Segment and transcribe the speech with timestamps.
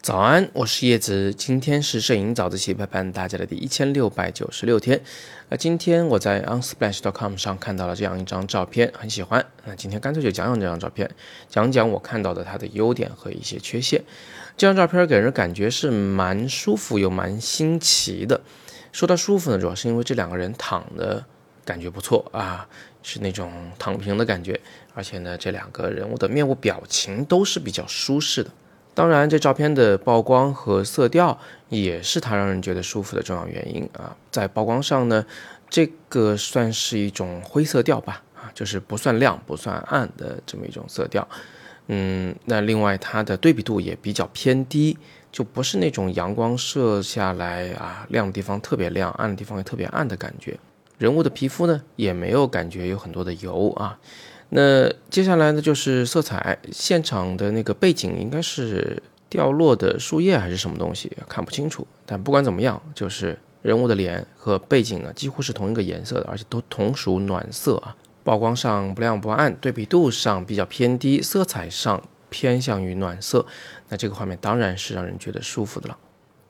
[0.00, 1.32] 早安，我是叶子。
[1.32, 5.00] 今天是摄影早自习陪伴大家的第一千六百九十六天。
[5.48, 9.44] 那今天我在 unsplash.com 上看到了这样一张照片，很喜欢。
[9.64, 11.10] 那今天干脆就讲讲这张照片，
[11.48, 14.04] 讲讲我看到的它的优点和一些缺陷。
[14.58, 18.42] 这张照片给人感觉是蛮舒服又蛮新奇的。
[18.92, 21.24] 说到舒服呢，主要是因为这两个人躺的
[21.64, 22.68] 感觉不错啊，
[23.04, 24.58] 是那种躺平的感觉，
[24.94, 28.50] 而且呢，这两个人物的面部表情都是比较舒适的。
[28.94, 31.38] 当然，这照片的曝光和色调
[31.68, 34.16] 也是它让人觉得舒服的重要原因啊。
[34.30, 35.26] 在曝光上呢，
[35.68, 41.28] 这个算是一种灰色调吧，啊，就是不算亮不算暗的这么一种色调。
[41.88, 44.96] 嗯，那另外它的对比度也比较偏低，
[45.30, 50.56] 就不是那种阳光射下来啊，亮的地方特别亮，暗的地方也特别暗的感觉。
[51.04, 53.98] 人物的皮肤呢，也没有感觉有很多的油啊。
[54.48, 56.58] 那接下来呢，就是色彩。
[56.72, 61.86] 现场的那个背景应该是掉落的树叶还是什么东西，看不清楚。
[62.06, 67.94] 但不管怎么样，就是人物的脸和背景呢，几乎是同一个颜色的，而且都同属暖色啊。
[68.22, 73.44] 曝光上不亮不暗，对比度上比较偏低，色彩上偏向于暖色。
[73.90, 75.98] 那这个画面当然是让人觉得舒服的了。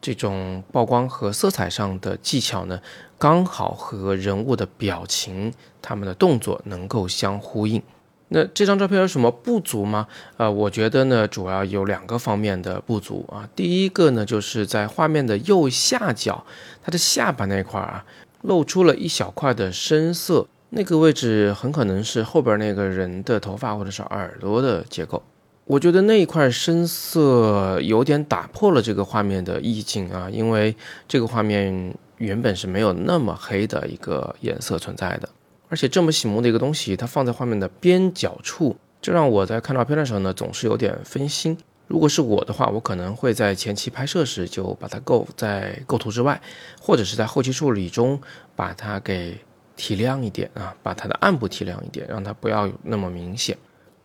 [0.05, 2.79] 这种曝光和色彩上的技巧呢，
[3.17, 7.83] 刚好和人物的表情、他们的动作能够相呼应。
[8.29, 10.07] 那这张照片有什么不足吗？
[10.37, 13.49] 呃，我觉得呢，主要有两个方面的不足啊。
[13.57, 16.45] 第一个呢，就是在画面的右下角，
[16.83, 18.05] 它的下巴那块啊，
[18.43, 25.23] 露出了一小块的深色，那个位置很可能是后边那个人的头发或者是耳朵的结构。
[25.67, 30.77] 我觉得那一块深色有点打破了这个画面的意境啊，因为
[31.09, 35.29] 这个画面原本是没有那么黑的一个颜色存在的，
[35.71, 41.57] 而且这么醒目的一个东西，它放在画面的边角处，这让我在看照片的时候呢，总是有点分心。
[41.87, 46.39] 如果是我的话，我可能会在前期拍摄时就把它构在构图之外，
[46.79, 48.21] 或者是在后期处理中
[48.55, 49.39] 把它给
[49.77, 53.57] 提亮一点啊，把它的暗部提亮一点，让它不要那么明显。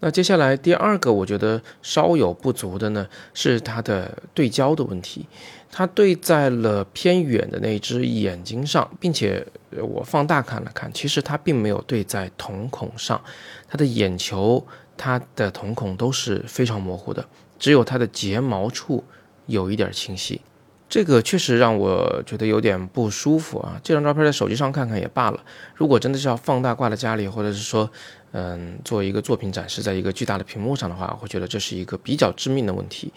[0.02, 5.26] 那接下来第二个，我觉得稍有不足的呢，是它的对焦的问题。
[5.72, 13.22] 它对在了偏远的那只眼睛上，并且我放大看了看，其实它并没有对在瞳孔上。
[13.68, 14.66] 它的眼球、
[14.98, 17.24] 它的瞳孔都是非常模糊的，
[17.60, 19.04] 只有它的睫毛处
[19.46, 20.42] 有一点清晰。
[20.90, 23.80] 这个确实让我觉得有点不舒服啊！
[23.84, 25.40] 这张照片在手机上看看也罢了，
[25.76, 27.88] 如果真的是要放大挂在家里，或者是说，
[28.32, 33.12] 嗯，做一个作品展示在一个巨大的屏幕上的话，我觉得这是一个比较致命的问题。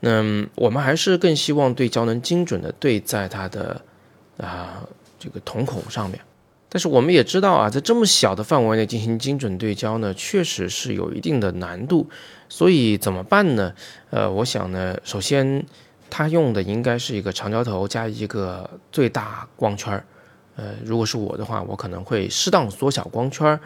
[0.00, 0.22] 那
[0.54, 3.80] 我们还是更希望对焦能精准的对在它的
[4.38, 4.82] 啊
[5.18, 6.20] 这个瞳孔上面。
[6.68, 12.08] 但是我们也知道啊，在这么小的范围内进行精准对焦呢，确实是有一定的难度。
[12.48, 13.72] 所以怎么办呢？
[14.10, 15.64] 呃，我想呢，首先。
[16.08, 20.04] 它用的应该是一个长焦头加一个最大光圈儿，
[20.54, 23.60] 呃，如果是我的话，我可能会适当缩小光圈儿，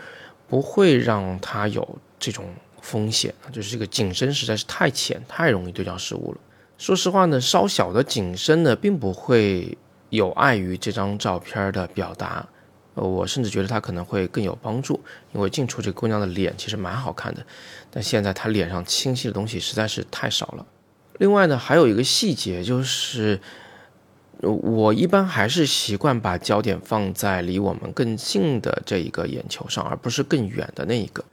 [0.51, 2.45] 不会让它有这种
[2.83, 6.39] 风险，就是这个景深实在是太浅，太容易对焦失误了。
[6.77, 9.79] 说实话呢，稍小的景深呢，并不会
[10.09, 12.45] 有碍于这张照片的表达，
[12.95, 14.99] 呃，我甚至觉得它可能会更有帮助，
[15.33, 17.47] 因为近处这姑娘的脸其实蛮好看的，
[17.91, 20.67] 但现在她脸上清晰的东西实在是太少了。
[21.19, 23.39] 另外呢，还有一个细节就是，
[24.43, 31.25] 我一般还是习惯把焦点放在离我们更近的这一个眼球上，而不是更远的那一个。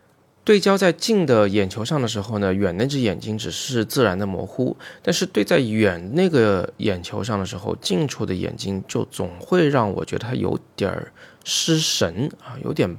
[0.44, 4.74] 对焦在近的眼球上的时候呢，远那只眼睛只是自然的模糊；
[5.04, 11.12] 但是对在远那个眼球上的时候，近处的眼睛就总会让我觉得它有点儿
[11.44, 12.96] 失神啊，有点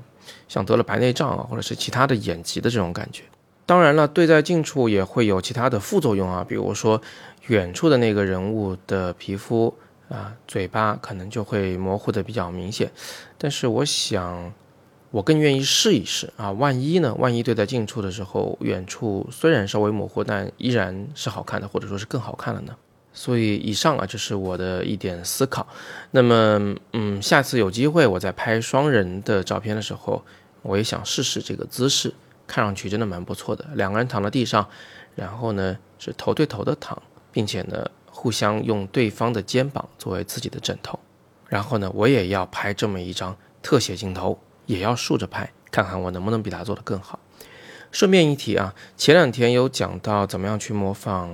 [0.47, 3.23] 像得了白内障啊，或者是其他的眼疾的这种感觉。
[3.65, 7.01] 当然了，对在近处也会有其他的副作用啊，比如说
[7.47, 9.75] 远处的那个人物的皮肤
[10.09, 12.91] 啊，嘴巴可能就会模糊的比较明显。
[13.37, 14.53] 但是我想，
[15.11, 17.15] 我更愿意试一试啊，万一呢？
[17.15, 22.75] 万一对在近处的时候，远处虽然稍微模糊，但依然是好看的，或者说是更好看了呢？
[23.13, 25.67] 所以以上啊，就是我的一点思考。
[26.11, 30.23] 那么，嗯，下次有机会我在拍双人的照片的时候，
[30.63, 32.13] 我也想试试这个姿势。
[32.47, 34.67] 看上去真的蛮不错的，两个人躺在地上，
[35.15, 37.87] 然后呢是头对头的躺，并且呢
[38.21, 40.99] 互相用对方的肩膀作为自己的枕头，
[41.47, 44.37] 然后呢我也要拍这么一张特写镜头，
[44.67, 47.21] 也要竖着拍，看看我能不能比他做得更好。
[47.93, 51.31] 顺便一提啊，前两天有讲到怎么样去模仿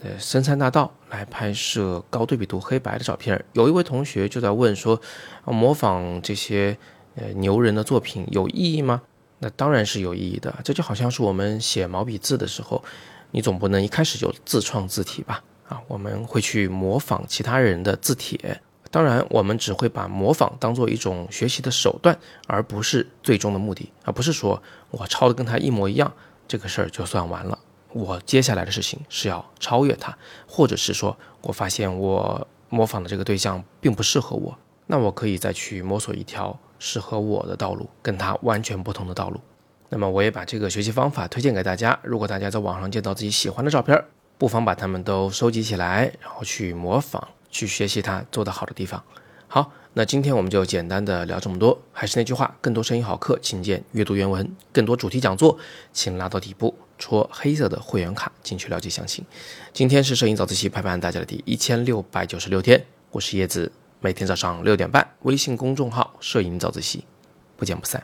[0.00, 5.00] 呃深山大道来拍摄高对比度黑白的照片，有一位同学就在问说，
[5.44, 6.78] 模仿这些
[7.16, 9.02] 呃牛人的作品有意义吗？
[9.40, 10.54] 那当然是有意义的。
[10.62, 12.84] 这就好像是我们写毛笔字的时候，
[13.32, 15.42] 你总不能一开始就自创字体吧？
[15.72, 18.60] 啊，我们会去模仿其他人的字帖。
[18.90, 23.90] 当然，我们只会把模仿当做一种学习的手段，而不是最终的目的。
[24.04, 26.12] 而不是说我抄的跟他一模一样，
[26.46, 27.58] 这个事儿就算完了。
[27.94, 30.14] 我接下来的事情是要超越他，
[30.46, 34.54] 或者是说我发现我模仿的这个对象并不适合我，
[34.86, 39.40] 那我可以再去摸索一条适合我的道路，跟他完全不同的道路。
[39.88, 41.98] 那么我也把这个学习方法推荐给大家。
[42.02, 44.02] 如果大家在网上见到自己喜欢的照片，
[44.42, 47.28] 不妨把它们都收集起来，然后去模仿。
[47.48, 49.00] 去学习它做得好的地方。
[49.46, 51.80] 好，那今天我们就简单的聊这么多。
[51.92, 55.56] 还是那句话，更多声音好课，请见阅读原文；更多主题讲座，
[55.92, 59.24] 请拉到底部戳黑色的会员卡进去了解详情。
[59.72, 67.04] 今天是摄影早自习陪伴大家的第一千六百九十六天，我是叶子，每天早上六点半，微信公众号“摄影早自习”，
[67.56, 68.02] 不见不散。